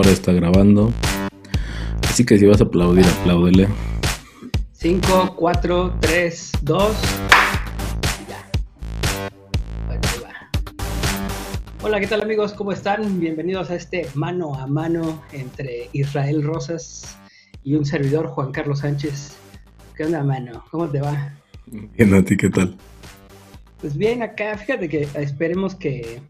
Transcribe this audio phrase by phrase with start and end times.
[0.00, 0.90] ahora está grabando.
[2.08, 3.68] Así que si vas a aplaudir, apláudele.
[4.72, 6.92] 5, 4, 3, 2.
[8.26, 8.50] Ya.
[9.86, 10.50] Bueno, ahí va.
[11.82, 12.54] Hola, ¿qué tal amigos?
[12.54, 13.20] ¿Cómo están?
[13.20, 17.18] Bienvenidos a este mano a mano entre Israel Rosas
[17.62, 19.36] y un servidor, Juan Carlos Sánchez.
[19.94, 20.64] ¿Qué onda, mano?
[20.70, 21.34] ¿Cómo te va?
[21.66, 22.74] Bien, a ti, ¿qué tal?
[23.82, 26.22] Pues bien, acá, fíjate que esperemos que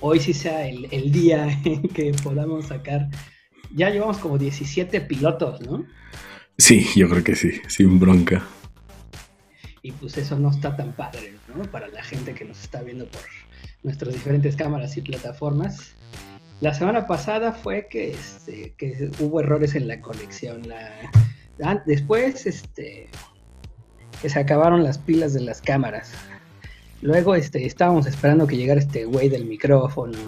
[0.00, 3.08] hoy sí sea el, el día en que podamos sacar.
[3.74, 5.86] Ya llevamos como 17 pilotos, ¿no?
[6.58, 8.44] Sí, yo creo que sí, sin bronca.
[9.82, 11.62] Y pues eso no está tan padre, ¿no?
[11.70, 13.22] Para la gente que nos está viendo por
[13.82, 15.94] nuestras diferentes cámaras y plataformas.
[16.60, 20.68] La semana pasada fue que, este, que hubo errores en la conexión.
[20.68, 20.90] La,
[21.64, 23.08] ah, después, este,
[24.20, 26.12] que se acabaron las pilas de las cámaras.
[27.02, 30.18] Luego, este, estábamos esperando que llegara este güey del micrófono.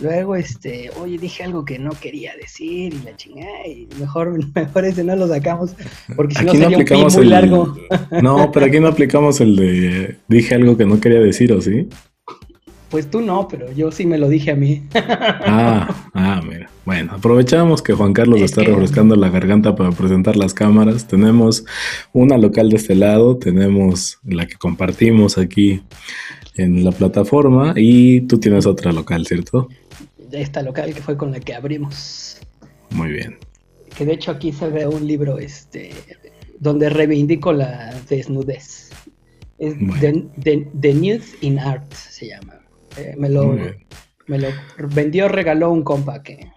[0.00, 4.84] Luego, este, oye, dije algo que no quería decir y la chingada, y mejor, mejor
[4.84, 5.74] ese no lo sacamos,
[6.14, 7.30] porque si no sería un pi aplicamos muy el.
[7.30, 7.76] largo.
[8.22, 10.16] No, pero aquí no aplicamos el de.
[10.28, 11.88] Dije algo que no quería decir, ¿o sí?
[12.90, 14.84] Pues tú no, pero yo sí me lo dije a mí.
[14.94, 16.67] Ah, ah, mira.
[16.88, 21.06] Bueno, aprovechamos que Juan Carlos Es está refrescando la garganta para presentar las cámaras.
[21.06, 21.66] Tenemos
[22.14, 25.82] una local de este lado, tenemos la que compartimos aquí
[26.54, 29.68] en la plataforma y tú tienes otra local, ¿cierto?
[30.32, 32.40] Esta local que fue con la que abrimos.
[32.88, 33.36] Muy bien.
[33.94, 35.90] Que de hecho aquí se ve un libro este,
[36.58, 38.88] donde reivindico la desnudez.
[39.58, 40.00] Es Bueno.
[40.00, 42.54] The, The- The Nude in Art se llama.
[42.96, 43.58] Eh, me, lo,
[44.26, 44.48] me lo
[44.94, 46.48] vendió, regaló un compa que,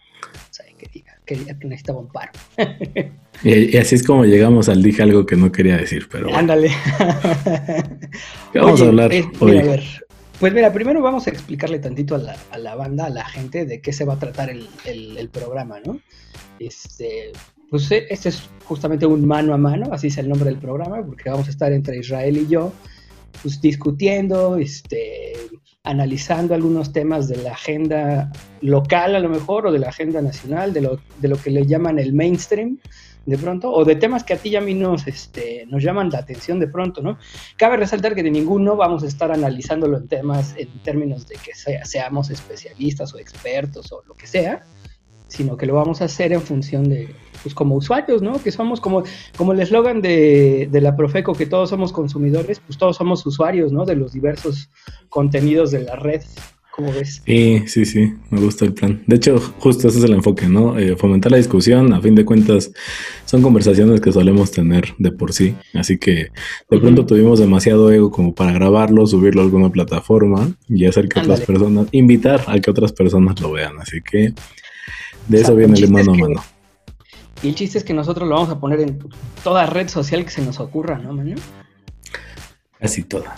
[1.38, 2.32] que necesitaba un paro.
[3.44, 6.40] Y, y así es como llegamos al dije algo que no quería decir, pero bueno.
[6.40, 6.72] Ándale.
[8.54, 9.52] ¿Qué vamos a hablar eh, hoy?
[9.52, 9.84] mira, a ver.
[10.40, 13.66] Pues mira, primero vamos a explicarle tantito a la, a la banda, a la gente,
[13.66, 16.00] de qué se va a tratar el, el- el programa, ¿no?
[16.60, 17.32] Este,
[17.70, 21.04] pues eh, este es justamente un mano a mano, así es el nombre del programa,
[21.06, 22.74] porque vamos a estar entre Israel y yo,
[23.44, 25.34] pues discutiendo, este,
[25.84, 28.32] analizando algunos temas de la agenda
[28.62, 31.66] local a lo mejor, o de la agenda nacional, de lo, de lo que le
[31.66, 32.78] llaman el mainstream,
[33.26, 36.10] de pronto, o de temas que a ti y a mí nos, este, nos llaman
[36.10, 37.18] la atención de pronto, ¿no?
[37.56, 41.54] Cabe resaltar que de ninguno vamos a estar analizándolo en temas, en términos de que
[41.54, 44.64] sea- seamos especialistas o expertos o lo que sea,
[45.32, 47.08] sino que lo vamos a hacer en función de,
[47.42, 48.44] pues como usuarios, ¿no?
[48.44, 49.04] Que somos como,
[49.38, 53.72] como el eslogan de, de la Profeco, que todos somos consumidores, pues todos somos usuarios,
[53.72, 53.86] ¿no?
[53.86, 54.70] De los diversos
[55.08, 56.22] contenidos de la red,
[56.72, 57.22] ¿cómo ves?
[57.26, 59.04] Sí, sí, sí, me gusta el plan.
[59.08, 60.78] De hecho, justo ese es el enfoque, ¿no?
[60.78, 62.74] Eh, fomentar la discusión, a fin de cuentas,
[63.24, 66.28] son conversaciones que solemos tener de por sí, así que
[66.70, 71.22] de pronto tuvimos demasiado ego como para grabarlo, subirlo a alguna plataforma y hacer que
[71.22, 74.34] otras personas, invitar a que otras personas lo vean, así que
[75.28, 76.44] de O eso sea, viene el mano a que- mano.
[77.44, 79.00] Y el chiste es que nosotros lo vamos a poner en
[79.44, 81.36] toda red social que se nos ocurra, ¿no, Manu?
[82.80, 83.36] Casi toda.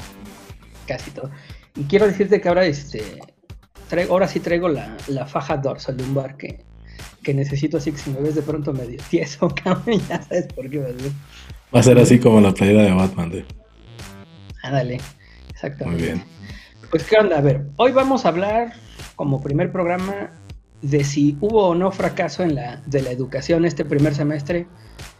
[0.87, 1.31] casi todo.
[1.75, 3.01] Y quiero decirte que ahora, este,
[3.87, 6.63] traigo, ahora sí traigo la, la faja dorsolumbar que,
[7.23, 10.69] que necesito, así que si me ves de pronto medio tieso, cabrón, ya sabes por
[10.69, 10.95] qué ser.
[11.73, 13.29] Va a ser así como la playera de Batman.
[13.31, 13.45] De...
[14.63, 15.05] Ándale, Muy
[15.51, 16.03] exactamente.
[16.03, 16.23] bien.
[16.91, 18.73] Pues qué onda, a ver, hoy vamos a hablar
[19.15, 20.31] como primer programa
[20.83, 24.67] de si hubo o no fracaso en la, de la educación este primer semestre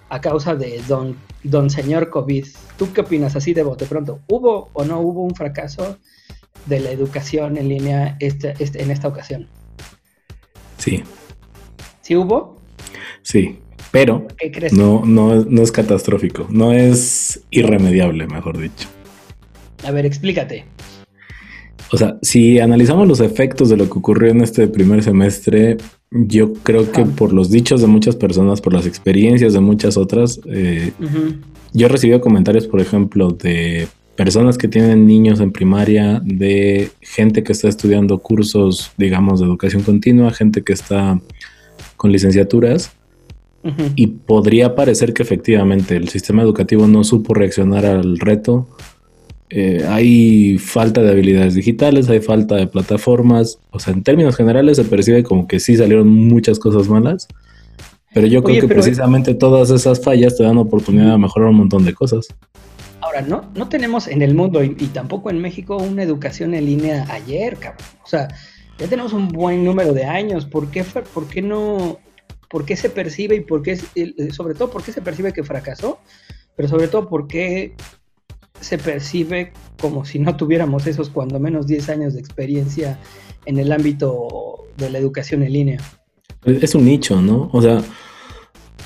[0.09, 2.45] a causa de don, don señor COVID.
[2.77, 4.19] ¿Tú qué opinas así de bote pronto?
[4.27, 5.97] ¿Hubo o no hubo un fracaso
[6.67, 9.47] de la educación en línea este, este- en esta ocasión?
[10.77, 11.03] Sí,
[12.01, 12.57] ¿Sí hubo?
[13.21, 13.59] sí,
[13.91, 14.73] pero ¿Qué crees?
[14.73, 18.89] no, no, no es catastrófico, no es irremediable, mejor dicho.
[19.85, 20.65] A ver, explícate.
[21.93, 25.77] O sea, si analizamos los efectos de lo que ocurrió en este primer semestre,
[26.09, 30.41] yo creo que por los dichos de muchas personas, por las experiencias de muchas otras,
[30.47, 30.91] eh,
[31.71, 37.43] yo he recibido comentarios, por ejemplo, de personas que tienen niños en primaria, de gente
[37.43, 41.21] que está estudiando cursos, digamos, de educación continua, gente que está
[41.95, 42.91] con licenciaturas,
[43.95, 48.67] y podría parecer que efectivamente el sistema educativo no supo reaccionar al reto.
[49.49, 53.59] Eh, hay falta de habilidades digitales, hay falta de plataformas.
[53.71, 57.27] O sea, en términos generales se percibe como que sí salieron muchas cosas malas.
[58.13, 61.57] Pero yo creo que pero- precisamente todas esas fallas te dan oportunidad de mejorar un
[61.57, 62.27] montón de cosas.
[63.01, 66.65] Ahora, no, no tenemos en el mundo y, y tampoco en México una educación en
[66.65, 67.85] línea ayer, cabrón.
[68.03, 68.27] O sea,
[68.79, 70.45] ya tenemos un buen número de años.
[70.45, 71.99] ¿Por qué, por qué no?
[72.49, 75.43] ¿Por qué se percibe y por qué, el- sobre todo, por qué se percibe que
[75.43, 75.99] fracasó?
[76.55, 77.75] Pero sobre todo, ¿por qué
[78.63, 82.99] se percibe como si no tuviéramos esos cuando menos 10 años de experiencia
[83.45, 85.81] en el ámbito de la educación en línea?
[86.45, 87.49] Es un nicho, ¿no?
[87.53, 87.81] O sea,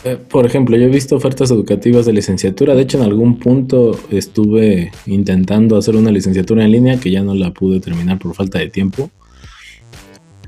[0.04, 2.76] eh, por ejemplo, yo he visto ofertas educativas de licenciatura.
[2.76, 7.34] De hecho, en algún punto estuve intentando hacer una licenciatura en línea que ya no
[7.34, 9.10] la pude terminar por falta de tiempo.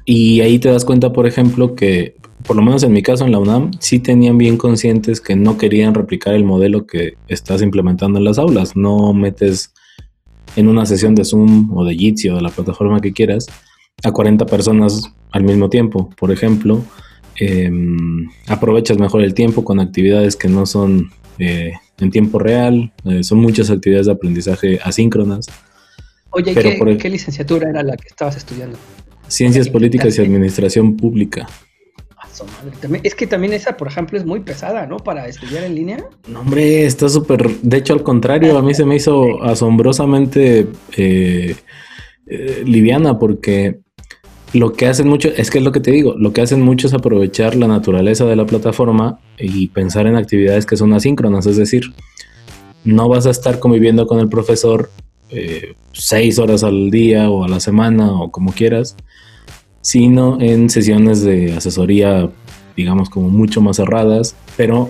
[0.06, 3.32] Y ahí te das cuenta, por ejemplo, que por lo menos en mi caso en
[3.32, 8.18] la UNAM, sí tenían bien conscientes que no querían replicar el modelo que estás implementando
[8.18, 8.76] en las aulas.
[8.76, 9.74] No metes
[10.56, 13.48] en una sesión de Zoom o de Jitsi o de la plataforma que quieras
[14.04, 16.10] a 40 personas al mismo tiempo.
[16.18, 16.84] Por ejemplo,
[17.36, 22.92] em, aprovechas mejor el tiempo con actividades que no son eh, en tiempo real.
[23.06, 25.46] Eh, son muchas actividades de aprendizaje asíncronas.
[26.32, 28.78] Oye, ¿qué, ¿qué licenciatura era la que estabas estudiando?
[29.28, 31.48] Ciencias Políticas y Administración Pública.
[33.04, 34.98] Es que también esa, por ejemplo, es muy pesada, ¿no?
[34.98, 36.06] Para estudiar en línea.
[36.28, 37.50] No, hombre, está súper.
[37.62, 41.56] De hecho, al contrario, a mí se me hizo asombrosamente eh,
[42.28, 43.80] eh, liviana porque
[44.54, 46.88] lo que hacen mucho, es que es lo que te digo, lo que hacen mucho
[46.88, 51.58] es aprovechar la naturaleza de la plataforma y pensar en actividades que son asíncronas, es
[51.58, 51.94] decir,
[52.84, 54.90] no vas a estar conviviendo con el profesor
[55.30, 58.96] eh, seis horas al día o a la semana o como quieras,
[59.82, 62.30] sino en sesiones de asesoría,
[62.76, 64.90] digamos, como mucho más cerradas, pero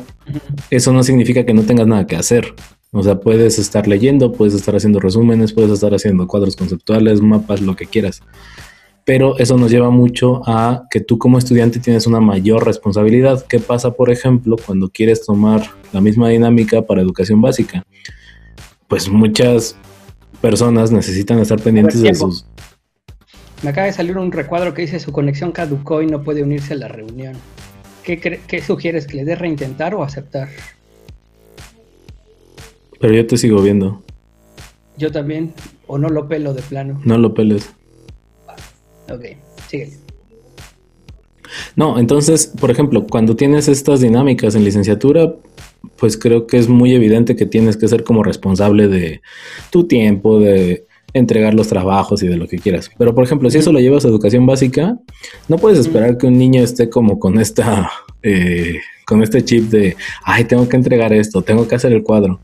[0.69, 2.53] eso no significa que no tengas nada que hacer.
[2.91, 7.61] O sea, puedes estar leyendo, puedes estar haciendo resúmenes, puedes estar haciendo cuadros conceptuales, mapas,
[7.61, 8.21] lo que quieras.
[9.05, 13.45] Pero eso nos lleva mucho a que tú como estudiante tienes una mayor responsabilidad.
[13.47, 15.63] ¿Qué pasa, por ejemplo, cuando quieres tomar
[15.93, 17.83] la misma dinámica para educación básica?
[18.87, 19.75] Pues muchas
[20.41, 22.45] personas necesitan estar pendientes de sus
[23.63, 26.73] me acaba de salir un recuadro que dice su conexión caducó y no puede unirse
[26.73, 27.35] a la reunión.
[28.03, 29.05] ¿Qué, sugieres?
[29.05, 30.49] ¿Que le dé reintentar o aceptar?
[32.99, 34.01] Pero yo te sigo viendo.
[34.97, 35.53] Yo también.
[35.87, 36.99] ¿O no lo pelo de plano?
[37.03, 37.69] No lo peles.
[39.11, 39.25] Ok,
[39.67, 39.91] sigue.
[41.75, 45.35] No, entonces, por ejemplo, cuando tienes estas dinámicas en licenciatura,
[45.97, 49.21] pues creo que es muy evidente que tienes que ser como responsable de
[49.71, 52.89] tu tiempo, de entregar los trabajos y de lo que quieras.
[52.97, 54.97] Pero, por ejemplo, si eso lo llevas a educación básica,
[55.47, 57.89] no puedes esperar que un niño esté como con esta,
[58.21, 62.39] eh, con este chip de, ay, tengo que entregar esto, tengo que hacer el cuadro.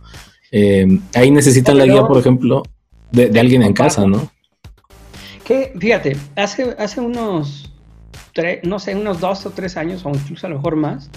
[0.51, 2.63] Eh, ahí necesitan la guía, por ejemplo,
[3.11, 4.29] de, alguien en casa, ¿no?
[5.43, 7.71] Que, fíjate, hace, hace unos,
[8.63, 11.09] no sé, unos dos o tres años, o incluso a lo mejor más,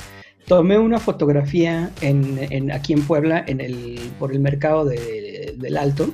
[0.47, 6.11] tomé una fotografía en, aquí en Puebla, en el, por el mercado del Alto,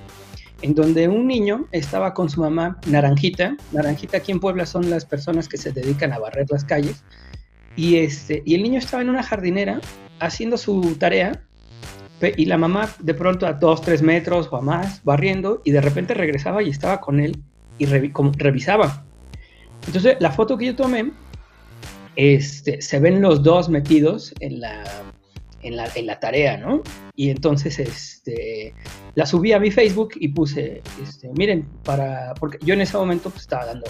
[0.62, 3.56] en donde un niño estaba con su mamá, Naranjita.
[3.72, 7.04] Naranjita aquí en Puebla son las personas que se dedican a barrer las calles.
[7.76, 9.80] Y, este, y el niño estaba en una jardinera
[10.20, 11.42] haciendo su tarea
[12.36, 15.80] y la mamá de pronto a dos, tres metros o a más barriendo y de
[15.80, 17.42] repente regresaba y estaba con él
[17.78, 19.04] y revisaba.
[19.86, 21.10] Entonces la foto que yo tomé,
[22.16, 24.84] este, se ven los dos metidos en la,
[25.64, 26.82] en la, en la tarea, ¿no?
[27.16, 28.74] Y entonces este,
[29.14, 33.30] la subí a mi Facebook y puse, este, miren, para, porque yo en ese momento
[33.30, 33.86] pues, estaba dando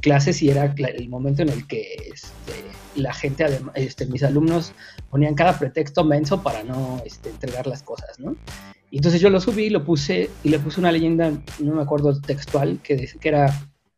[0.00, 1.82] clases y era el momento en el que
[2.12, 2.52] este,
[2.94, 3.44] la gente,
[3.74, 4.72] este, mis alumnos
[5.10, 8.36] ponían cada pretexto menso para no este, entregar las cosas, ¿no?
[8.90, 12.18] Y entonces yo lo subí lo puse y le puse una leyenda, no me acuerdo
[12.20, 13.52] textual, que, que era,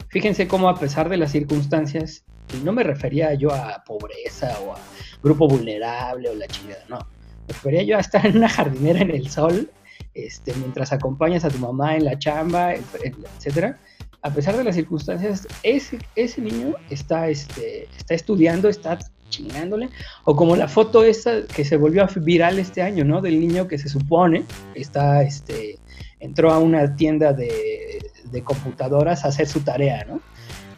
[0.09, 4.73] fíjense cómo a pesar de las circunstancias, y no me refería yo a pobreza o
[4.73, 4.79] a
[5.23, 7.18] grupo vulnerable o la chingada, no
[7.49, 9.71] prefería yo estar en una jardinera en el sol,
[10.15, 13.79] este, mientras acompañas a tu mamá en la chamba, etcétera.
[14.23, 19.91] A pesar de las circunstancias, ese, ese niño está, este, está estudiando, está chingándole,
[20.25, 23.21] o como la foto esa que se volvió viral este año, ¿no?
[23.21, 25.79] Del niño que se supone está, este,
[26.19, 30.21] entró a una tienda de, de computadoras a hacer su tarea, ¿no?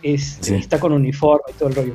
[0.03, 1.95] Este, Está con uniforme y todo el rollo.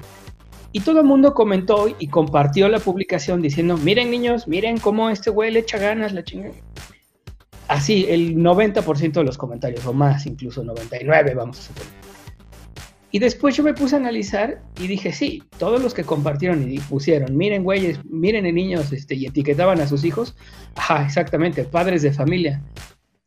[0.75, 5.29] Y todo el mundo comentó y compartió la publicación diciendo, miren niños, miren cómo este
[5.29, 6.53] güey le echa ganas, la chingada.
[7.69, 11.93] Así, el 90% de los comentarios, o más, incluso 99, vamos a suponer.
[13.09, 16.79] Y después yo me puse a analizar y dije, sí, todos los que compartieron y
[16.79, 20.35] pusieron, miren güeyes, miren niños, este, y etiquetaban a sus hijos,
[20.75, 22.61] ajá, exactamente, padres de familia.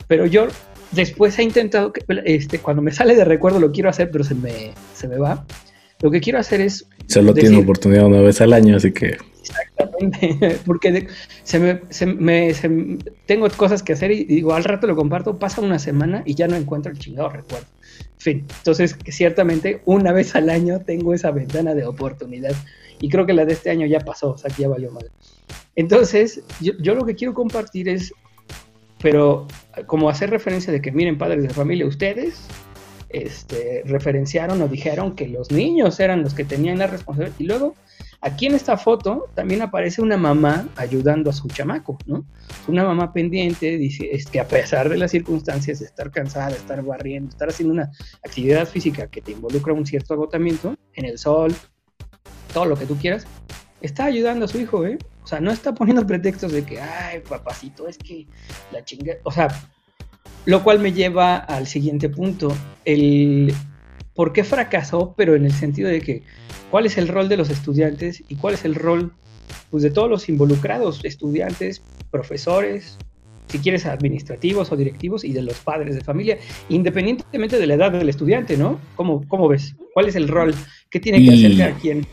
[0.07, 0.49] Pero yo
[0.93, 1.95] después he intentado,
[2.27, 5.47] este, cuando me sale de recuerdo lo quiero hacer, pero se me, se me va.
[6.01, 6.87] Lo que quiero hacer es...
[7.07, 9.17] Solo tiene oportunidad una vez al año, así que...
[9.41, 11.09] Exactamente, porque
[11.43, 12.07] se me, se
[12.69, 16.35] me tengo cosas que hacer y digo, al rato lo comparto, pasa una semana y
[16.35, 17.67] ya no encuentro el chingado recuerdo.
[18.01, 22.53] En fin, entonces ciertamente una vez al año tengo esa ventana de oportunidad
[23.01, 25.11] y creo que la de este año ya pasó, o sea que ya valió mal.
[25.77, 28.13] Entonces, yo, yo lo que quiero compartir es,
[29.01, 29.47] pero
[29.87, 32.43] como hacer referencia de que miren padres de familia, ustedes
[33.09, 37.37] este, referenciaron o dijeron que los niños eran los que tenían la responsabilidad.
[37.39, 37.75] Y luego,
[38.21, 42.25] aquí en esta foto también aparece una mamá ayudando a su chamaco, ¿no?
[42.67, 46.57] Una mamá pendiente, dice, es que a pesar de las circunstancias de estar cansada, de
[46.57, 47.91] estar barriendo, estar haciendo una
[48.25, 51.55] actividad física que te involucra un cierto agotamiento, en el sol,
[52.53, 53.27] todo lo que tú quieras,
[53.81, 54.99] está ayudando a su hijo, ¿eh?
[55.23, 58.27] O sea, no está poniendo pretextos de que, ay, papacito, es que
[58.73, 59.15] la chinga.
[59.25, 59.49] O sea,
[60.45, 62.55] lo cual me lleva al siguiente punto.
[62.85, 63.55] El
[64.19, 66.23] por qué fracasó, pero en el sentido de que,
[66.73, 69.13] ¿cuál es el rol de los estudiantes y cuál es el rol
[69.71, 72.99] pues, de todos los involucrados, estudiantes, profesores,
[73.47, 76.37] si quieres, administrativos o directivos y de los padres de familia,
[76.69, 78.81] independientemente de la edad del estudiante, ¿no?
[78.97, 79.77] ¿Cómo, cómo ves?
[79.95, 80.53] ¿Cuál es el rol?
[80.91, 82.05] ¿Qué tiene que hacer cada quien?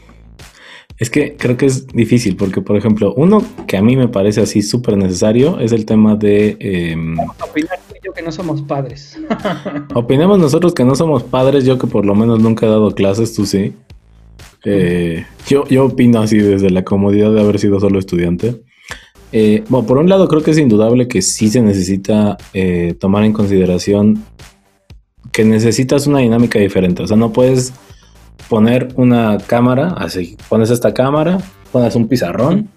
[0.99, 4.41] Es que creo que es difícil porque, por ejemplo, uno que a mí me parece
[4.41, 6.55] así súper necesario es el tema de...
[6.59, 7.79] Eh, Vamos a opinar
[8.15, 9.19] que no somos padres.
[9.93, 13.33] Opinemos nosotros que no somos padres, yo que por lo menos nunca he dado clases,
[13.33, 13.73] tú sí.
[14.63, 18.63] Eh, yo, yo opino así desde la comodidad de haber sido solo estudiante.
[19.31, 23.25] Eh, bueno, por un lado creo que es indudable que sí se necesita eh, tomar
[23.25, 24.23] en consideración
[25.31, 27.03] que necesitas una dinámica diferente.
[27.03, 27.73] O sea, no puedes
[28.49, 31.39] poner una cámara, así, pones esta cámara,
[31.71, 32.69] pones un pizarrón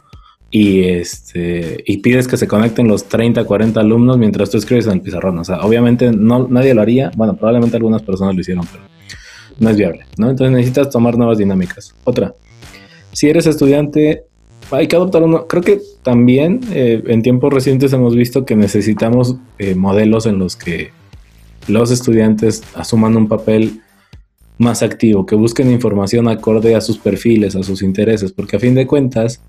[0.51, 4.93] y este y pides que se conecten los 30, 40 alumnos mientras tú escribes en
[4.93, 5.39] el pizarrón.
[5.39, 7.11] O sea, obviamente no, nadie lo haría.
[7.17, 8.85] Bueno, probablemente algunas personas lo hicieron, pero
[9.59, 10.31] no es viable, ¿no?
[10.31, 11.95] Entonces necesitas tomar nuevas dinámicas.
[12.05, 12.35] Otra,
[13.13, 14.25] si eres estudiante,
[14.71, 15.47] hay que adoptar uno.
[15.47, 20.57] Creo que también eh, en tiempos recientes hemos visto que necesitamos eh, modelos en los
[20.57, 20.91] que
[21.67, 23.83] los estudiantes asuman un papel
[24.59, 28.75] más activo, que busquen información acorde a sus perfiles, a sus intereses, porque a fin
[28.75, 29.41] de cuentas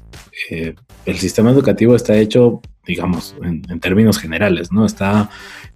[0.49, 0.75] eh,
[1.05, 4.85] el sistema educativo está hecho, digamos, en, términos generales, ¿no?
[4.85, 5.29] Está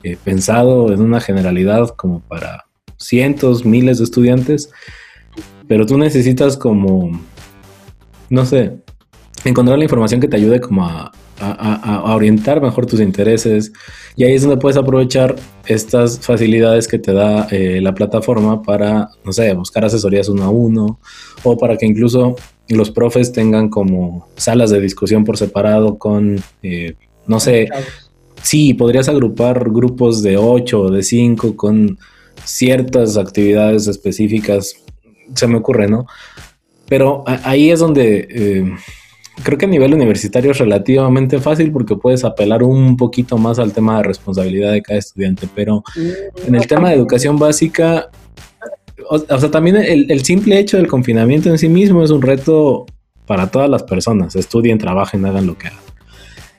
[0.04, 2.66] eh, pensado en una generalidad como para
[2.98, 4.70] cientos, miles de estudiantes,
[5.68, 7.20] pero tú necesitas como,
[8.30, 8.78] no sé,
[9.44, 11.12] encontrar la información que te ayude como a,
[11.52, 13.72] a, orientar mejor tus intereses
[14.16, 15.36] y ahí es donde puedes aprovechar
[15.66, 20.50] estas facilidades que te da eh, la plataforma para, no sé, buscar asesorías uno a
[20.50, 21.00] uno
[21.44, 22.36] o para que incluso
[22.70, 26.96] los profes tengan como salas de discusión por separado con, eh,
[27.28, 27.70] no sé,
[28.42, 31.98] sí, podrías agrupar grupos de 8 o de 5 con
[32.44, 34.76] ciertas actividades específicas,
[35.36, 36.06] se me ocurre, ¿no?
[36.88, 38.28] Pero ahí es donde...
[38.30, 38.76] Eh,
[39.42, 43.74] creo que a nivel universitario es relativamente fácil porque puedes apelar un poquito más al
[43.74, 48.10] tema de responsabilidad de cada estudiante, pero mm, en el tema de educación básica,
[49.10, 52.86] o, sea, también el, simple hecho del confinamiento en sí mismo es un reto
[53.26, 55.80] para todas las personas, estudien, trabajen, hagan lo que hagan.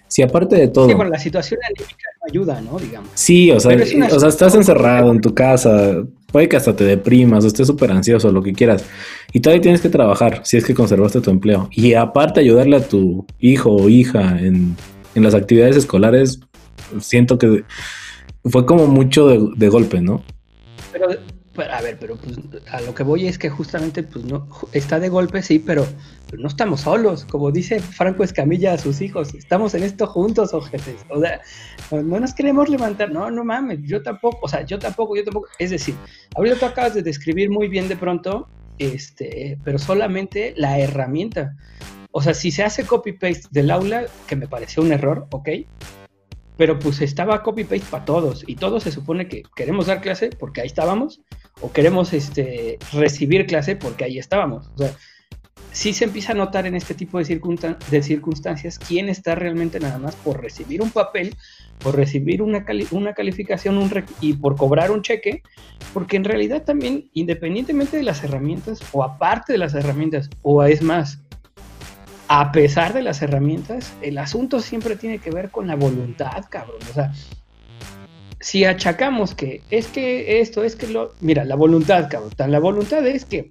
[0.08, 0.88] Si aparte de todo...
[0.88, 2.78] Sí, bueno, la situación anímica no ayuda, ¿no?
[2.78, 3.10] Digamos.
[3.14, 6.04] Sí, o sea, o sea, estás encerrado en tu casa,
[6.34, 8.84] puede que hasta te deprimas o estés súper ansioso, lo que quieras.
[9.32, 11.68] Y todavía tienes que trabajar si es que conservaste tu empleo.
[11.70, 14.74] Y aparte ayudarle a tu hijo o hija en,
[15.14, 16.40] las actividades escolares,
[16.98, 17.62] siento que
[18.46, 20.24] fue como mucho de, golpe, ¿no?
[20.90, 21.06] Pero,
[21.56, 22.36] a ver, pero pues,
[22.70, 25.86] a lo que voy es que justamente pues no está de golpe, sí, pero
[26.36, 30.96] no estamos solos, como dice Franco Escamilla a sus hijos, estamos en esto juntos, ojetes.
[31.08, 31.40] O sea,
[31.90, 35.48] no nos queremos levantar, no, no mames, yo tampoco, o sea, yo tampoco, yo tampoco.
[35.58, 35.94] Es decir,
[36.34, 41.56] ahorita tú acabas de describir muy bien de pronto, este, pero solamente la herramienta.
[42.10, 45.48] O sea, si se hace copy-paste del aula, que me pareció un error, ok,
[46.56, 50.60] pero pues estaba copy-paste para todos y todos se supone que queremos dar clase porque
[50.60, 51.20] ahí estábamos
[51.60, 54.68] o queremos este, recibir clase porque ahí estábamos.
[54.74, 54.94] O sea,
[55.74, 60.14] sí se empieza a notar en este tipo de, circunstancias quién está realmente nada más
[60.16, 61.36] por recibir un papel,
[61.80, 65.42] por recibir una, una calificación un y por cobrar un cheque,
[65.92, 70.80] porque en realidad también, independientemente de las herramientas o aparte de las herramientas, o es
[70.80, 71.18] más,
[72.28, 76.78] a pesar de las herramientas, el asunto siempre tiene que ver con la voluntad, cabrón.
[76.90, 77.12] O sea,
[78.44, 81.14] si achacamos que es que esto, es que lo...
[81.22, 82.30] Mira, la voluntad, cabrón.
[82.52, 83.50] La voluntad es que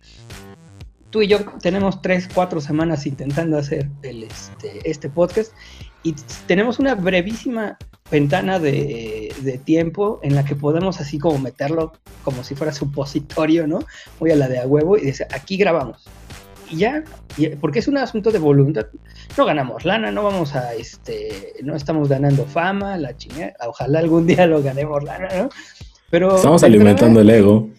[1.10, 5.52] tú y yo tenemos tres, cuatro semanas intentando hacer este, este, podcast
[6.04, 6.14] y
[6.46, 7.80] tenemos una brevísima
[8.12, 13.80] ventana de, tiempo en la que podemos así como meterlo como si fuera supositorio, ¿no?
[14.20, 16.06] Voy a la de a huevo y dice, aquí grabamos.
[16.74, 17.04] Y ya,
[17.62, 18.88] porque es un asunto de voluntad.
[19.38, 23.54] No ganamos lana, no vamos a, este, no estamos ganando fama, la chingada.
[23.68, 25.50] Ojalá algún día lo ganemos lana, ¿no?
[26.10, 26.36] Pero...
[26.36, 27.70] Estamos alimentando el ego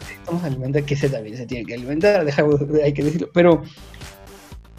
[0.00, 2.26] estamos alimentando, que ese también se tiene que alimentar,
[2.82, 3.62] hay que decirlo, pero,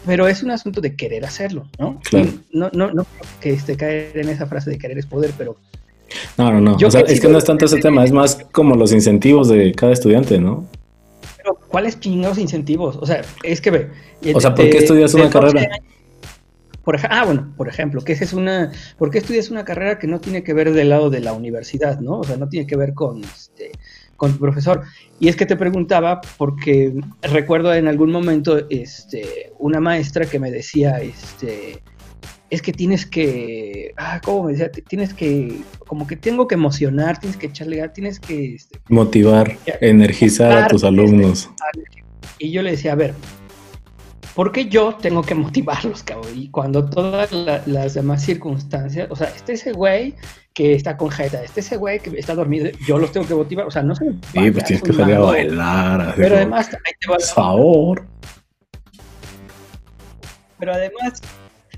[0.04, 2.00] pero es un asunto de querer hacerlo, ¿no?
[2.52, 3.06] No, no, no
[3.40, 5.56] que este, caer en esa frase de querer es poder, pero
[6.36, 6.76] No, no, no.
[6.76, 9.72] o sea, es que no es tanto ese tema, es más como los incentivos de
[9.72, 10.66] cada estudiante, ¿no?
[11.46, 12.96] Pero, ¿cuáles chingados incentivos?
[12.96, 13.90] O sea, es que ve.
[14.34, 15.68] O sea, ¿por qué estudias una carrera?
[16.82, 20.20] Por ah, bueno, por ejemplo, que es una, ¿por qué estudias una carrera que no
[20.20, 22.18] tiene que ver del lado de la universidad, ¿no?
[22.18, 23.70] O sea, no tiene que ver con, este,
[24.16, 24.82] con tu profesor.
[25.20, 30.50] Y es que te preguntaba porque recuerdo en algún momento, este, una maestra que me
[30.50, 31.80] decía, este,
[32.50, 34.70] es que tienes que, ah, ¿cómo me decía?
[34.70, 38.54] Tienes que, como que tengo que emocionar, tienes que echarle tienes que...
[38.54, 41.50] Este, Motivar, energizar a tus alumnos.
[42.38, 43.14] y yo le decía, a ver,
[44.36, 46.30] ¿Por qué yo tengo que motivarlos, cabrón?
[46.34, 50.14] Y cuando todas las demás circunstancias, o sea, este ese güey
[50.52, 53.64] que está con jeta, este ese güey que está dormido, yo los tengo que motivar,
[53.66, 54.12] o sea, no sé.
[54.34, 56.14] Sí, pues tienes que salir a bailar.
[56.16, 57.16] Pero además, ahí te va.
[57.16, 58.06] Por favor.
[60.58, 61.22] Pero además,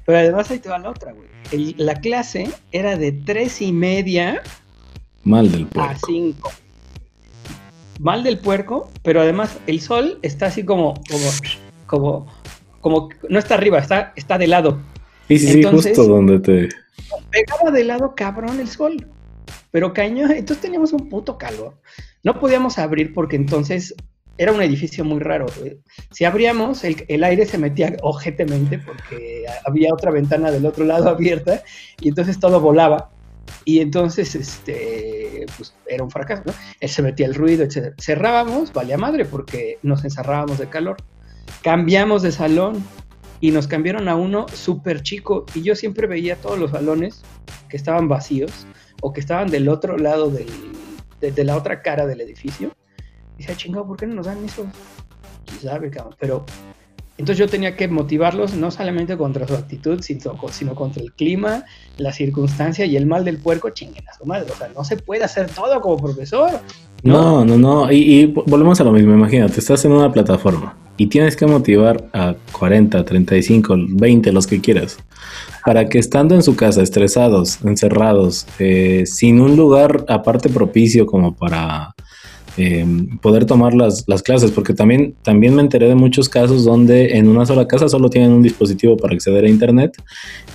[0.08, 1.74] pero además ahí te va la otra, güey.
[1.76, 4.40] la clase era de tres y media
[5.22, 5.90] Mal del puerco.
[5.90, 6.50] a cinco.
[8.00, 11.30] Mal del puerco, pero además el sol está así como, como,
[11.84, 12.26] como
[12.80, 14.80] como no está arriba, está, está de lado.
[15.28, 16.68] Y sí, sí, justo donde te.
[17.30, 19.06] Pegaba de lado cabrón el sol.
[19.70, 21.74] Pero caño, entonces teníamos un puto calor.
[22.22, 23.94] No podíamos abrir porque entonces
[24.38, 25.46] era un edificio muy raro.
[26.10, 31.62] Si abríamos, el, aire se metía ojetemente porque había otra ventana del otro lado abierta
[32.00, 33.10] y entonces todo volaba.
[33.64, 36.44] Y entonces, este, pues era un fracaso,
[36.80, 37.94] se metía el ruido, etc.
[38.00, 40.96] Cerrábamos, valía madre porque nos encerrábamos de calor
[41.62, 42.84] cambiamos de salón
[43.40, 47.22] y nos cambiaron a uno súper chico y yo siempre veía todos los salones
[47.68, 48.66] que estaban vacíos
[49.00, 50.48] o que estaban del otro lado del,
[51.20, 52.72] de, la otra cara del edificio.
[53.38, 54.66] Decía, chingado, ¿por qué no nos dan eso?
[55.62, 56.14] sabe, cabrón.
[56.18, 56.44] Pero
[57.16, 61.64] entonces yo tenía que motivarlos no solamente contra su actitud, sino, contra el clima,
[61.96, 64.50] la circunstancia y el mal del puerco, chinguen a su madre.
[64.52, 66.60] O sea, no se puede hacer todo como profesor.
[67.02, 67.90] No, no, no.
[67.90, 69.14] Y, y volvemos a lo mismo.
[69.14, 74.60] Imagínate, estás en una plataforma y tienes que motivar a 40, 35, 20, los que
[74.60, 74.98] quieras,
[75.64, 81.34] para que estando en su casa, estresados, encerrados, eh, sin un lugar aparte propicio como
[81.34, 81.94] para
[82.58, 82.84] eh,
[83.22, 87.46] poder tomar las, clases, porque también, también me enteré de muchos casos donde en una
[87.46, 89.96] sola casa solo tienen un dispositivo para acceder a Internet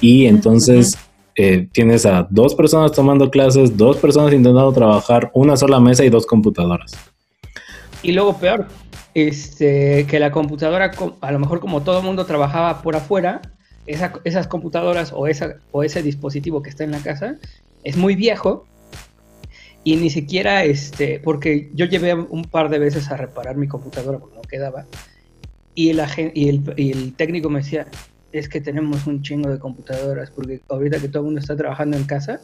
[0.01, 0.97] y entonces...
[1.35, 6.09] Eh, tienes a dos personas tomando clases, dos personas intentando trabajar, una sola mesa y
[6.09, 6.91] dos computadoras.
[8.03, 8.67] Y luego peor,
[9.15, 13.41] este, que la computadora, a lo mejor como todo el mundo trabajaba por afuera,
[13.85, 17.35] esas computadoras o, esa, o ese dispositivo que está en la casa
[17.83, 18.65] es muy viejo
[19.83, 24.19] y ni siquiera, este, porque yo llevé un par de veces a reparar mi computadora
[24.19, 24.85] porque no quedaba
[25.75, 26.01] y el,
[26.33, 27.87] y el, y el técnico me decía,
[28.31, 31.97] es que tenemos un chingo de computadoras porque ahorita que todo el mundo está trabajando
[31.97, 32.39] en casa,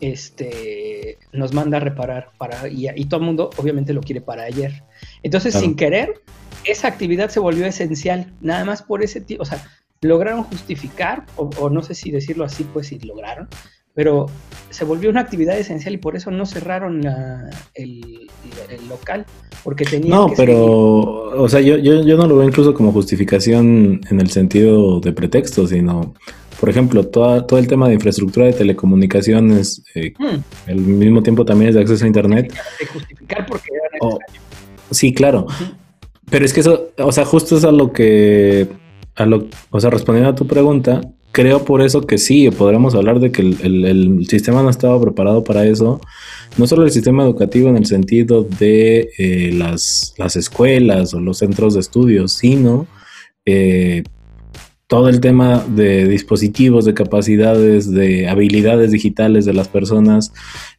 [0.00, 4.82] este, nos manda a reparar para, y, todo el mundo obviamente lo quiere para ayer.
[5.22, 6.22] Entonces, sin querer,
[6.64, 9.64] esa actividad se volvió esencial, nada más por ese tipo, o sea,
[10.00, 13.48] lograron justificar, o, no sé si decirlo así, pues si lograron,
[13.94, 14.26] pero
[14.70, 17.02] se volvió una actividad esencial y por eso no cerraron
[17.74, 18.28] el,
[18.88, 19.26] local,
[19.62, 24.00] porque tenían No, pero, o sea, yo, yo, yo no lo veo incluso como justificación
[24.10, 26.14] en el sentido de pretexto, sino
[26.62, 30.70] por ejemplo, todo, el tema de infraestructura de telecomunicaciones, eh, hmm.
[30.70, 32.54] al mismo tiempo también es de acceso a Internet.
[32.78, 33.68] De justificar porque
[34.92, 35.48] Sí, claro.
[36.30, 38.68] Pero es que eso, o sea, justo es a lo que,
[39.16, 41.00] a lo, o sea, respondiendo a tu pregunta,
[41.32, 45.66] creo por eso que sí, podríamos hablar de que el, sistema no estaba preparado para
[45.66, 46.00] eso.
[46.58, 51.38] No solo el sistema educativo en el sentido de eh, las, las, escuelas o los
[51.38, 52.86] centros de estudios, sino
[53.46, 54.04] eh,
[54.86, 60.34] todo el tema de dispositivos, de capacidades, de habilidades digitales de las personas.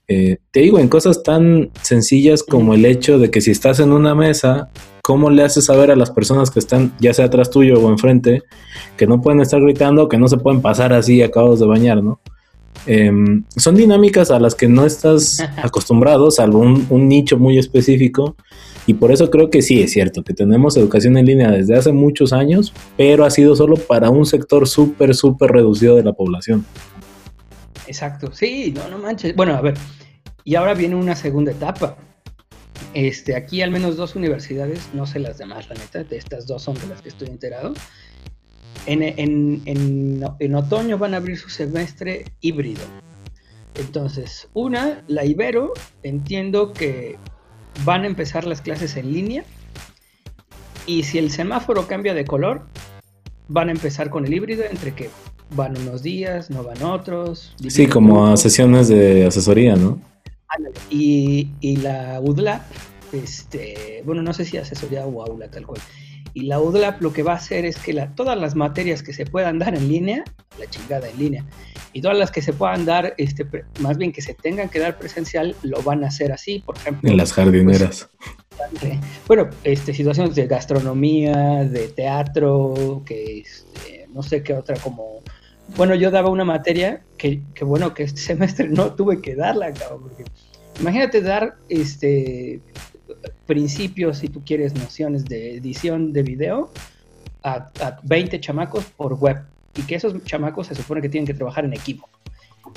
[0.07, 3.91] Eh, te digo, en cosas tan sencillas como el hecho de que si estás en
[3.91, 4.69] una mesa,
[5.03, 8.41] ¿cómo le haces saber a las personas que están ya sea atrás tuyo o enfrente
[8.97, 12.19] que no pueden estar gritando, que no se pueden pasar así acabados de bañar, ¿no?
[12.87, 18.35] Em, son dinámicas a las que no estás acostumbrado, salvo un nicho muy específico
[18.85, 21.91] y por eso creo que sí es cierto que tenemos educación en línea desde hace
[21.91, 26.65] muchos años, pero ha sido solo para un sector súper, súper reducido de la población.
[27.87, 29.35] Exacto, sí, no, no manches.
[29.35, 29.75] Bueno, a ver,
[30.43, 31.95] y ahora viene una segunda etapa.
[32.93, 36.63] Este, aquí al menos dos universidades, no sé las demás, la neta, de estas dos
[36.63, 37.73] son de las que estoy enterado.
[38.85, 42.81] En, en, en, en otoño van a abrir su semestre híbrido.
[43.75, 47.17] Entonces, una, la Ibero, entiendo que
[47.85, 49.43] van a empezar las clases en línea
[50.85, 52.67] y si el semáforo cambia de color,
[53.47, 55.09] van a empezar con el híbrido entre que
[55.55, 57.55] van unos días, no van otros.
[57.67, 59.99] Sí, como a sesiones de asesoría, ¿no?
[60.89, 62.61] Y, y la UDLAP,
[63.11, 65.81] este, bueno, no sé si asesoría o aula tal cual.
[66.35, 69.13] Y la UDLAP lo que va a hacer es que la, todas las materias que
[69.13, 70.23] se puedan dar en línea,
[70.59, 71.45] la chingada en línea,
[71.93, 73.45] y todas las que se puedan dar, este,
[73.79, 77.09] más bien que se tengan que dar presencial, lo van a hacer así, por ejemplo.
[77.09, 78.09] En las jardineras.
[78.79, 85.21] Pues, bueno, este, situaciones de gastronomía, de teatro, que este, no sé qué otra como...
[85.75, 89.73] Bueno, yo daba una materia que, que bueno, que este semestre no tuve que darla,
[89.73, 90.25] cabrón, porque
[90.79, 92.61] imagínate dar este
[93.45, 96.71] principios, si tú quieres, nociones de edición de video
[97.43, 99.37] a, a 20 chamacos por web
[99.75, 102.07] y que esos chamacos se supone que tienen que trabajar en equipo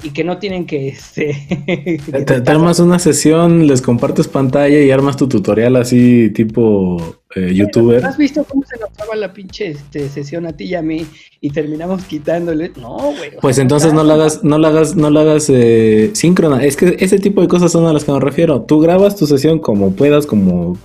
[0.03, 0.89] y que no tienen que...
[0.89, 1.35] Este,
[2.27, 8.05] te, armas una sesión, les compartes pantalla y armas tu tutorial así tipo eh, youtuber.
[8.05, 11.07] ¿Has visto cómo se nos traba la pinche este, sesión a ti y a mí
[11.41, 12.73] y terminamos quitándole?
[12.81, 13.33] No, güey.
[13.41, 16.65] Pues entonces no la hagas, no la hagas, no la hagas eh, síncrona.
[16.65, 18.63] Es que ese tipo de cosas son a las que me refiero.
[18.63, 20.77] Tú grabas tu sesión como puedas, como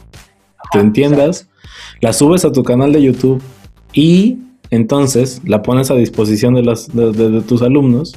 [0.72, 1.48] te entiendas,
[2.02, 3.42] la subes a tu canal de YouTube
[3.94, 4.38] y
[4.70, 8.14] entonces la pones a disposición de, las, de tus alumnos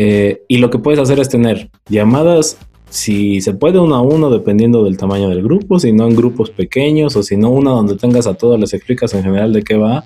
[0.00, 2.56] eh, y lo que puedes hacer es tener llamadas,
[2.90, 6.50] si se puede uno a uno, dependiendo del tamaño del grupo, si no en grupos
[6.50, 9.76] pequeños, o si no una donde tengas a todos, les explicas en general de qué
[9.76, 10.04] va,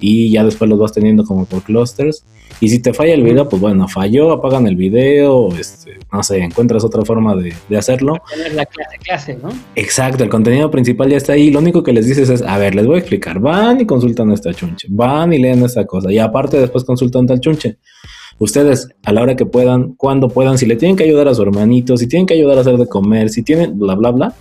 [0.00, 2.24] y ya después los vas teniendo como por clusters.
[2.60, 6.38] Y si te falla el video, pues bueno, falló, apagan el video, este, no sé,
[6.38, 8.14] encuentras otra forma de, hacerlo.
[8.34, 9.50] Tener la clase, clase, ¿no?
[9.76, 11.50] Exacto, el contenido principal ya está ahí.
[11.50, 13.38] Lo único que les dices es, a ver, les voy a explicar.
[13.38, 17.40] Van y consultan esta chunche, van y leen esta cosa, y aparte después consultan tal
[17.40, 17.76] chunche.
[18.38, 21.42] Ustedes, a la hora que puedan, cuando puedan, si le tienen que ayudar a su
[21.42, 24.34] hermanito, si tienen que ayudar a hacer de comer, si tienen bla, bla, bla,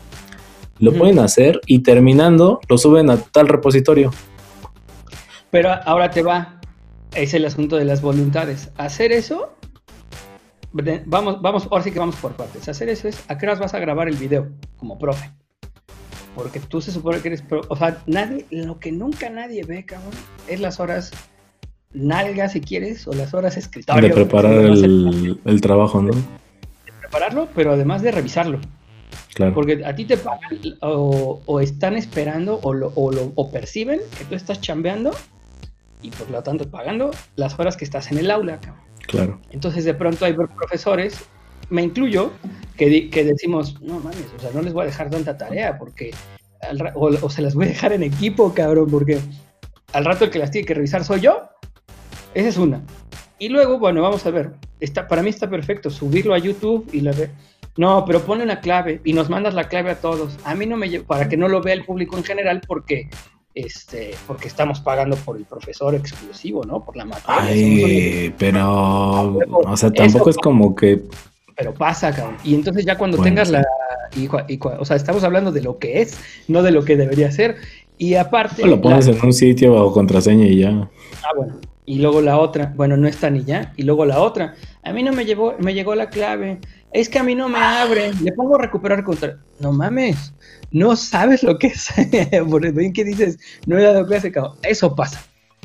[0.79, 4.11] lo pueden hacer y terminando lo suben a tal repositorio.
[5.49, 6.61] Pero ahora te va,
[7.15, 8.69] es el asunto de las voluntades.
[8.77, 9.53] Hacer eso,
[11.05, 12.69] vamos, vamos, ahora sí que vamos por partes.
[12.69, 15.31] Hacer eso es, ¿a qué horas vas a grabar el video como profe?
[16.35, 19.85] Porque tú se supone que eres, pro, o sea, nadie, lo que nunca nadie ve,
[19.85, 20.13] cabrón,
[20.47, 21.11] es las horas
[21.93, 24.09] nalga, si quieres, o las horas escritorio.
[24.09, 26.13] De preparar el, trabajo, ¿no?
[26.13, 28.59] De prepararlo, pero además de revisarlo.
[29.33, 29.53] Claro.
[29.53, 34.59] Porque a ti te pagan o, están esperando o, lo, o, perciben que tú estás
[34.61, 35.11] chambeando
[36.01, 38.59] y por lo tanto pagando las horas que estás en el aula.
[39.07, 39.39] Claro.
[39.51, 41.23] Entonces de pronto hay profesores,
[41.69, 42.31] me incluyo,
[42.75, 46.11] que, que decimos, no mames, o sea, no les voy a dejar tanta tarea porque,
[46.95, 49.19] o, o se las voy a dejar en equipo, cabrón, porque
[49.93, 51.49] al rato el que las tiene que revisar soy yo
[52.33, 52.81] esa es una.
[53.39, 54.51] Y luego, bueno, vamos a ver.
[54.79, 57.29] Está, para mí está perfecto subirlo a YouTube y la ve.
[57.77, 60.37] No, pero pone una clave y nos mandas la clave a todos.
[60.43, 63.09] A mí no me para que no lo vea el público en general porque
[63.53, 66.83] este porque estamos pagando por el profesor exclusivo, ¿no?
[66.83, 67.35] Por la materia.
[67.39, 71.03] Ay, pero o sea, tampoco es como que
[71.55, 72.37] pero pasa, cabrón.
[72.43, 73.63] Y entonces ya cuando tengas la
[74.79, 77.57] o sea, estamos hablando de lo que es, no de lo que debería ser.
[77.99, 80.89] Y aparte lo pones en un sitio bajo contraseña y ya.
[81.23, 84.55] Ah, bueno y luego la otra, bueno, no está ni ya, y luego la otra,
[84.83, 86.59] a mí no me llevó, me llegó la clave,
[86.91, 90.33] es que a mí no me abre, le pongo recuperar contra, no mames,
[90.69, 91.87] no sabes lo que es,
[92.49, 95.23] por bien que dices, no he dado clase, cabrón, eso pasa,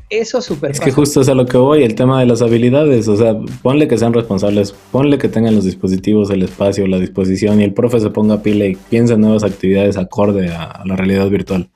[0.09, 3.09] eso súper Es que justo es a lo que voy, el tema de las habilidades,
[3.09, 7.61] o sea, ponle que sean responsables, ponle que tengan los dispositivos, el espacio, la disposición,
[7.61, 11.29] y el profe se ponga pila y piensa en nuevas actividades acorde a la realidad
[11.31, 11.72] virtual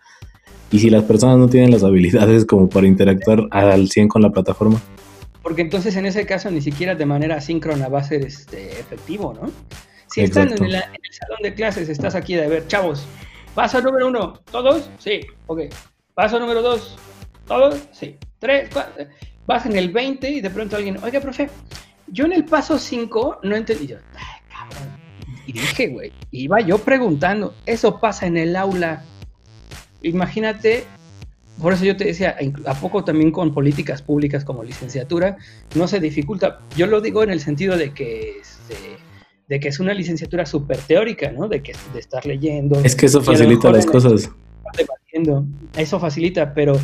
[0.77, 4.29] y si las personas no tienen las habilidades como para interactuar al 100 con la
[4.29, 4.79] plataforma.
[5.43, 9.33] Porque entonces en ese caso ni siquiera de manera síncrona va a ser este, efectivo,
[9.33, 9.51] ¿no?
[10.07, 13.07] Si están en, el salón de clases, estás aquí de ver, chavos,
[13.55, 14.91] paso número uno, ¿todos?
[14.99, 15.62] Sí, ok.
[16.12, 16.99] Paso número dos,
[17.47, 17.89] ¿todos?
[17.93, 18.17] Sí.
[18.39, 19.07] Tres, cuatro.
[19.47, 21.49] Vas en el 20 y de pronto alguien, oiga, profe,
[22.09, 23.87] yo en el paso 5 no entendí.
[23.87, 24.95] Yo, Ay, cabrón.
[25.47, 29.05] Y dije, güey, iba yo preguntando, eso pasa en el aula
[30.09, 30.85] imagínate,
[31.61, 35.37] por eso yo te decía, ¿a poco también con políticas públicas como licenciatura
[35.75, 36.61] no se dificulta?
[36.77, 38.77] Yo lo digo en el sentido de que, este,
[39.49, 41.49] de que es una licenciatura súper teórica, ¿no?
[41.49, 42.81] De que de estar leyendo.
[42.85, 44.31] Es que eso facilita las cosas.
[44.77, 46.79] Debatiendo, eso facilita, pero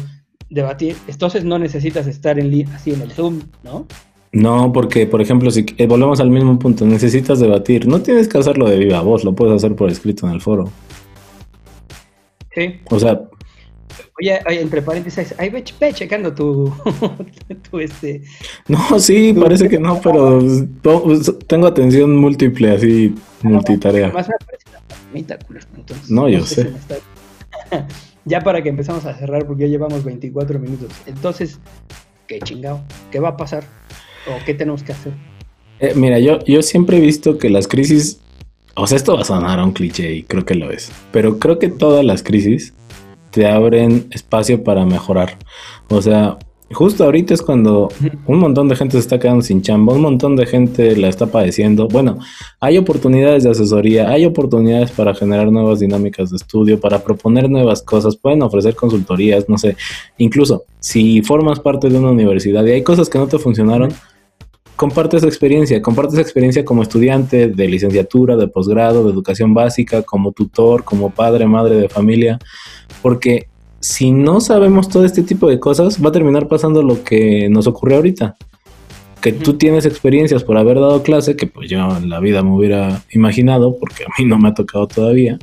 [0.48, 3.86] debatir, entonces no necesitas estar en así en el Zoom, ¿no?
[4.32, 7.86] No, porque, por ejemplo, si eh, volvemos al mismo punto, necesitas debatir.
[7.86, 10.70] No tienes que hacerlo de viva voz, lo puedes hacer por escrito en el foro.
[12.54, 12.80] Sí.
[12.90, 13.20] O sea.
[14.18, 15.62] Oye, entre paréntesis, ahí ve,
[15.92, 16.72] checando tu,
[17.70, 18.22] tu, este.
[18.68, 20.40] No, sí, parece que no, pero
[21.46, 24.10] tengo atención múltiple, así, multitarea.
[24.10, 24.62] Más me parece
[25.76, 26.70] entonces, no, yo sé.
[28.24, 30.90] ya para que empezamos a cerrar, porque ya llevamos 24 minutos.
[31.06, 31.58] Entonces,
[32.26, 32.82] ¿qué chingado?
[33.10, 33.64] ¿Qué va a pasar?
[34.26, 35.12] ¿O qué tenemos que hacer?
[35.80, 38.20] Eh, mira, yo, yo siempre he visto que las crisis,
[38.74, 41.38] o sea, esto va a sonar a un cliché y creo que lo es, pero
[41.38, 42.74] creo que todas las crisis
[43.30, 45.38] te abren espacio para mejorar.
[45.88, 46.38] O sea,
[46.72, 47.88] justo ahorita es cuando
[48.26, 51.26] un montón de gente se está quedando sin chamba, un montón de gente la está
[51.26, 51.88] padeciendo.
[51.88, 52.18] Bueno,
[52.60, 57.82] hay oportunidades de asesoría, hay oportunidades para generar nuevas dinámicas de estudio, para proponer nuevas
[57.82, 59.76] cosas, pueden ofrecer consultorías, no sé.
[60.18, 63.92] Incluso si formas parte de una universidad y hay cosas que no te funcionaron,
[64.82, 70.02] comparte esa experiencia, comparte esa experiencia como estudiante de licenciatura, de posgrado, de educación básica,
[70.02, 72.40] como tutor, como padre, madre de familia,
[73.00, 73.46] porque
[73.78, 77.68] si no sabemos todo este tipo de cosas, va a terminar pasando lo que nos
[77.68, 78.34] ocurre ahorita.
[79.20, 82.50] Que tú tienes experiencias por haber dado clase, que pues yo en la vida me
[82.50, 85.38] hubiera imaginado, porque a mí no me ha tocado todavía.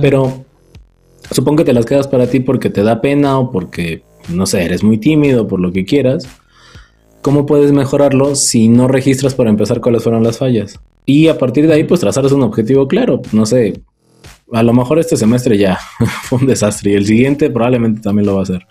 [0.00, 0.46] Pero
[1.30, 4.64] supongo que te las quedas para ti porque te da pena o porque, no sé,
[4.64, 6.26] eres muy tímido, por lo que quieras.
[7.26, 10.78] ¿Cómo puedes mejorarlo si no registras para empezar cuáles fueron las fallas?
[11.04, 13.20] Y a partir de ahí, pues trazarás un objetivo claro.
[13.32, 13.82] No sé,
[14.52, 15.76] a lo mejor este semestre ya
[16.22, 18.64] fue un desastre y el siguiente probablemente también lo va a hacer.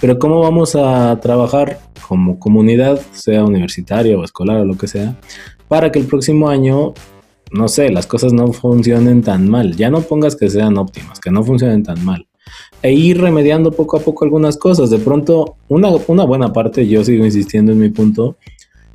[0.00, 5.16] Pero ¿cómo vamos a trabajar como comunidad, sea universitaria o escolar o lo que sea,
[5.66, 6.94] para que el próximo año,
[7.50, 9.74] no sé, las cosas no funcionen tan mal?
[9.74, 12.27] Ya no pongas que sean óptimas, que no funcionen tan mal
[12.82, 14.90] e ir remediando poco a poco algunas cosas.
[14.90, 18.36] De pronto, una, una buena parte, yo sigo insistiendo en mi punto,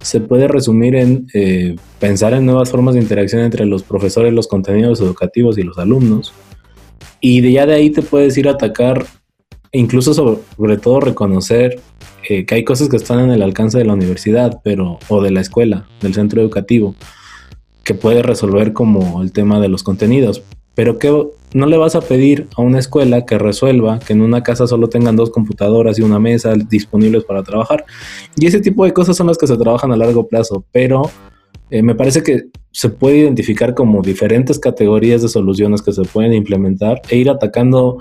[0.04, 4.48] se puede resumir en eh, pensar en nuevas formas de interacción entre los profesores, los
[4.48, 6.34] contenidos educativos y los alumnos.
[7.22, 9.06] Y de ya de ahí te puedes ir a atacar,
[9.72, 11.80] incluso sobre, todo reconocer
[12.28, 15.32] eh, que hay cosas que están en el alcance de la universidad, pero, o de
[15.32, 16.96] la escuela, del centro educativo,
[17.86, 20.44] que puede resolver como el tema de los contenidos.
[20.76, 24.44] Pero que no le vas a pedir a una escuela que resuelva que en una
[24.44, 27.86] casa solo tengan dos computadoras y una mesa disponibles para trabajar.
[28.36, 31.10] Y ese tipo de cosas son las que se trabajan a largo plazo, pero
[31.70, 36.34] eh, me parece que se puede identificar como diferentes categorías de soluciones que se pueden
[36.34, 38.00] implementar e ir atacando,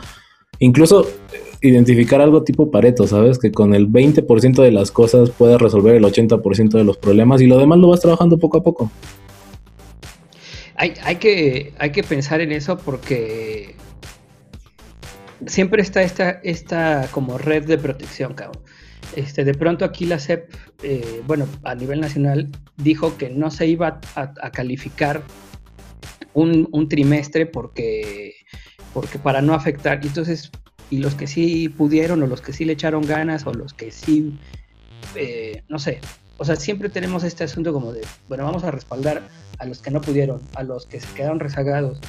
[0.59, 3.39] incluso eh, identificar algo tipo Pareto, ¿sabes?
[3.39, 7.47] Que con el 20% de las cosas puedas resolver el 80% de los problemas y
[7.47, 8.91] lo demás lo vas trabajando poco a poco.
[10.83, 13.77] Hay, que, hay que pensar en eso porque
[15.47, 18.65] siempre está esta, esta como red de protección, cabrón.
[19.15, 23.69] Este, de pronto aquí la CEP, eh, bueno, a nivel nacional, dijo que no se
[23.69, 25.23] iba a, calificar
[26.35, 28.35] un, trimestre porque,
[28.93, 30.01] porque para no afectar.
[30.03, 30.51] Y entonces,
[30.91, 33.93] y los que sí pudieron, o los que sí le echaron ganas, o los que
[33.93, 34.37] sí,
[35.15, 36.01] eh, no sé,
[36.43, 39.23] o sea, siempre tenemos este asunto como de, bueno, vamos a respaldar
[39.61, 42.01] a los que no pudieron, a los que se quedaron rezagados.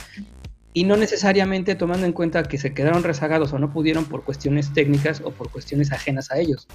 [0.74, 4.74] Y no necesariamente tomando en cuenta que se quedaron rezagados o no pudieron por cuestiones
[4.74, 6.68] técnicas o por cuestiones ajenas a ellos.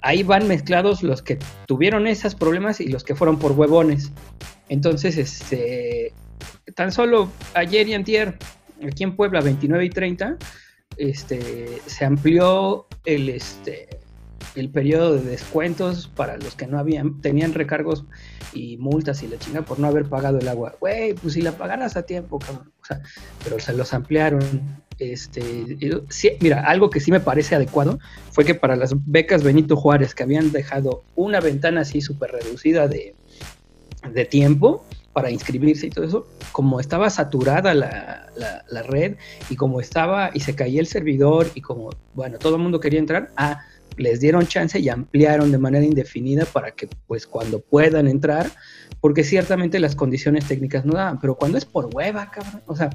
[0.00, 4.10] Ahí van mezclados los que tuvieron esos problemas y los que fueron por huevones.
[4.70, 6.14] Entonces, este,
[6.74, 8.38] tan solo ayer y antier,
[8.82, 10.38] aquí en Puebla, 29 y 30,
[10.96, 14.00] este, se amplió el, este,
[14.54, 18.04] el periodo de descuentos para los que no habían, tenían recargos
[18.52, 20.74] y multas y la chinga por no haber pagado el agua.
[20.80, 22.72] Güey, pues si la pagaras a tiempo, cabrón.
[22.80, 23.00] O sea,
[23.44, 24.42] pero se los ampliaron.
[24.98, 25.40] Este,
[26.40, 27.98] mira, algo que sí me parece adecuado
[28.32, 32.86] fue que para las becas Benito Juárez, que habían dejado una ventana así súper reducida
[32.86, 33.14] de,
[34.12, 39.16] de tiempo, para inscribirse y todo eso, como estaba saturada la, la, red
[39.48, 43.00] y como estaba y se caía el servidor y como, bueno, todo el mundo quería
[43.00, 43.60] entrar, ah,
[43.96, 48.50] les dieron chance y ampliaron de manera indefinida para que pues cuando puedan entrar,
[49.00, 52.90] porque ciertamente las condiciones técnicas no daban, pero cuando es por hueva, cabrón, o sea,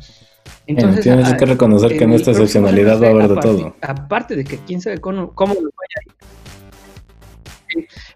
[0.68, 1.04] entonces...
[1.04, 3.76] tienes que reconocer que en esta excepcionalidad va a haber de todo.
[3.82, 6.16] Aparte de que quién sabe cómo, cómo vaya a ir.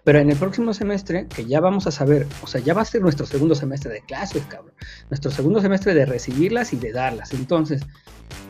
[0.04, 2.86] Pero en el próximo semestre, que ya vamos a saber, o sea, ya va a
[2.86, 4.72] ser nuestro segundo semestre de clases, cabrón.
[5.10, 7.32] Nuestro segundo semestre de recibirlas y de darlas.
[7.34, 7.82] Entonces,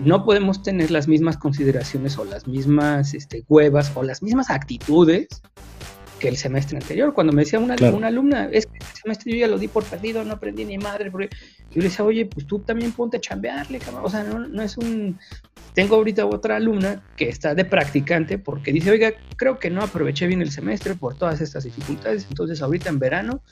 [0.01, 5.29] no podemos tener las mismas consideraciones o las mismas este, huevas o las mismas actitudes
[6.19, 7.13] que el semestre anterior.
[7.15, 9.85] Cuando me decía una, una alumna, es que el semestre yo ya lo di por
[9.85, 11.11] perdido, no aprendí ni madre.
[11.11, 11.31] Porque
[11.71, 14.05] yo le decía, oye, pues tú también ponte a chambearle, cabrón.
[14.05, 15.19] O sea, no, no es un.
[15.75, 20.27] Tengo ahorita otra alumna que está de practicante porque dice, oiga, creo que no aproveché
[20.27, 22.27] bien el semestre por todas estas dificultades.
[22.29, 23.43] Entonces, ahorita en verano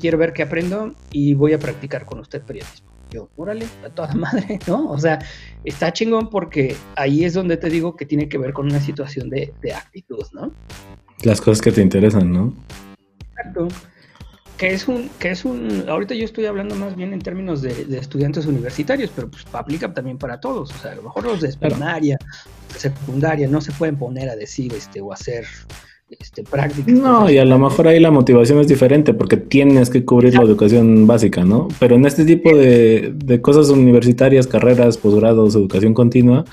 [0.00, 2.89] quiero ver qué aprendo y voy a practicar con usted periodismo.
[3.10, 4.90] Yo, órale, a toda madre, ¿no?
[4.90, 5.18] O sea,
[5.64, 9.30] está chingón porque ahí es donde te digo que tiene que ver con una situación
[9.30, 10.52] de, de actitud, ¿no?
[11.22, 12.54] Las cosas que te interesan, ¿no?
[13.30, 13.68] Exacto.
[14.56, 17.86] Que es un, que es un, ahorita yo estoy hablando más bien en términos de,
[17.98, 20.70] estudiantes universitarios, pero pues aplica también para todos.
[20.70, 22.18] O sea, a lo mejor los de primaria,
[22.76, 25.46] secundaria, no se pueden poner a decir este o hacer
[26.18, 26.94] este, prácticas.
[26.94, 30.42] No, y a lo mejor ahí la motivación es diferente porque tienes que cubrir la
[30.42, 31.68] educación básica, ¿no?
[31.78, 36.44] Pero en este tipo de, de cosas universitarias, carreras, posgrados, educación continua,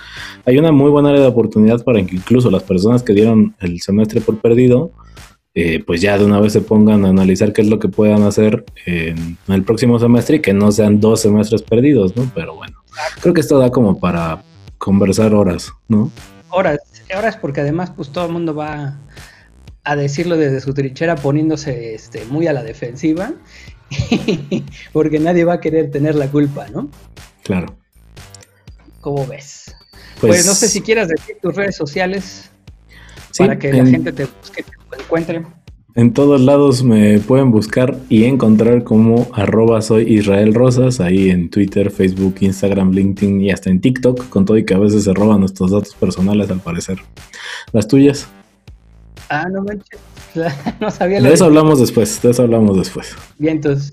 [0.45, 3.81] hay una muy buena área de oportunidad para que incluso las personas que dieron el
[3.81, 4.91] semestre por perdido,
[5.59, 8.21] eh, pues ya de una vez se pongan a analizar qué es lo que puedan
[8.21, 12.31] hacer en el próximo semestre y que no sean dos semestres perdidos, ¿no?
[12.35, 12.77] Pero bueno,
[13.21, 14.43] creo que esto da como para
[14.77, 16.11] conversar horas, ¿no?
[16.49, 16.77] Horas,
[17.17, 18.99] horas porque además pues todo el mundo va
[19.87, 23.33] a decirlo desde su trinchera poniéndose este, muy a la defensiva
[24.91, 26.89] porque nadie va a querer tener la culpa, ¿no?
[27.43, 27.73] Claro.
[28.99, 29.73] ¿Cómo ves?
[30.19, 32.51] Pues, pues no sé si quieras decir tus redes sociales
[33.37, 35.43] para que la gente te busque, te encuentre.
[35.95, 41.49] En todos lados me pueden buscar y encontrar como arroba soy Israel Rosas, ahí en
[41.49, 45.13] Twitter, Facebook, Instagram, LinkedIn y hasta en TikTok, con todo y que a veces se
[45.13, 46.99] roban nuestros datos personales al parecer.
[47.71, 48.27] ¿Las tuyas?
[49.29, 49.99] Ah, no manches.
[50.79, 51.21] no sabía.
[51.21, 53.15] De eso hablamos después, de eso hablamos después.
[53.37, 53.91] Bien, entonces.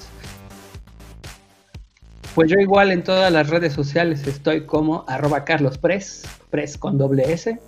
[2.35, 6.99] Pues yo igual en todas las redes sociales estoy como arroba Carlos Press, Press con
[6.99, 7.61] doble S,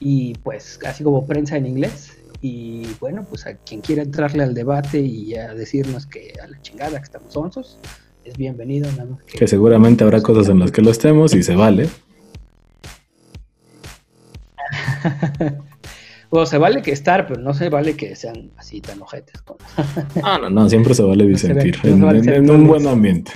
[0.00, 2.18] y pues así como prensa en inglés.
[2.40, 6.60] Y bueno, pues a quien quiera entrarle al debate y a decirnos que a la
[6.60, 7.78] chingada que estamos onzos,
[8.24, 8.90] es bienvenido.
[8.92, 11.88] Nada que, seguramente habrá cosas en las que lo estemos y se vale.
[16.34, 19.40] bueno, se vale que estar, pero no se vale que sean así tan ojetes.
[20.24, 23.30] ah, no, no, siempre se vale disentir en un buen ambiente.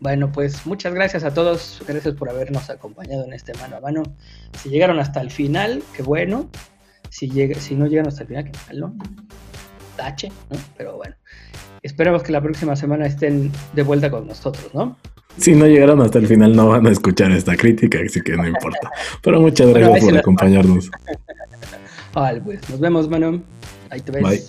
[0.00, 1.82] Bueno, pues muchas gracias a todos.
[1.88, 4.02] Gracias por habernos acompañado en este mano a mano.
[4.58, 6.50] Si llegaron hasta el final, qué bueno.
[7.08, 8.92] Si, llega, si no llegan hasta el final, qué malo.
[9.96, 10.58] Tache, ¿no?
[10.76, 11.14] Pero bueno.
[11.80, 14.98] Esperamos que la próxima semana estén de vuelta con nosotros, ¿no?
[15.38, 18.46] Si no llegaron hasta el final, no van a escuchar esta crítica, así que no
[18.46, 18.90] importa.
[19.22, 20.90] Pero muchas gracias por acompañarnos.
[22.12, 23.42] Vale, pues nos vemos, mano.
[23.90, 24.22] Ahí te ves.
[24.22, 24.42] Bye.